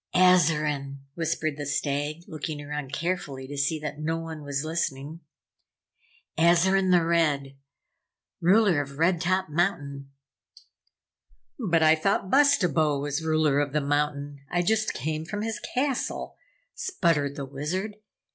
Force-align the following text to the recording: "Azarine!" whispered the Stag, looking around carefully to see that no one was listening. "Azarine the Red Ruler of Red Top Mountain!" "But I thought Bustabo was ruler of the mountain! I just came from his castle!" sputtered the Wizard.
"Azarine!" 0.15 1.01
whispered 1.13 1.57
the 1.57 1.65
Stag, 1.67 2.23
looking 2.27 2.59
around 2.59 2.91
carefully 2.91 3.47
to 3.47 3.55
see 3.55 3.77
that 3.79 3.99
no 3.99 4.17
one 4.17 4.41
was 4.43 4.65
listening. 4.65 5.19
"Azarine 6.39 6.89
the 6.89 7.05
Red 7.05 7.55
Ruler 8.41 8.81
of 8.81 8.97
Red 8.97 9.21
Top 9.21 9.49
Mountain!" 9.49 10.09
"But 11.59 11.83
I 11.83 11.93
thought 11.93 12.31
Bustabo 12.31 12.97
was 12.99 13.23
ruler 13.23 13.59
of 13.59 13.73
the 13.73 13.79
mountain! 13.81 14.39
I 14.49 14.63
just 14.63 14.95
came 14.95 15.23
from 15.23 15.43
his 15.43 15.59
castle!" 15.75 16.35
sputtered 16.73 17.35
the 17.35 17.45
Wizard. 17.45 17.97